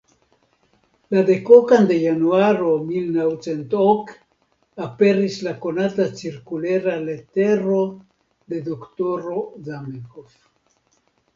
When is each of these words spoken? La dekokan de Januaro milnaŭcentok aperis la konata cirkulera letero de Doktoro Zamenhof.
La 1.15 1.21
dekokan 1.25 1.83
de 1.89 1.97
Januaro 2.03 2.69
milnaŭcentok 2.85 4.13
aperis 4.85 5.37
la 5.49 5.53
konata 5.67 6.07
cirkulera 6.21 6.95
letero 7.11 7.83
de 8.55 8.63
Doktoro 8.71 9.45
Zamenhof. 9.69 10.33